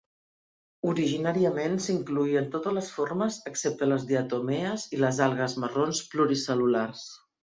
Originàriament 0.91 1.75
s'incloïen 1.87 2.47
totes 2.55 2.75
les 2.79 2.87
formes 2.95 3.37
excepte 3.53 3.89
les 3.91 4.07
diatomees 4.13 4.87
i 4.97 5.01
les 5.05 5.23
algues 5.29 5.57
marrons 5.65 6.03
pluricel·lulars. 6.15 7.07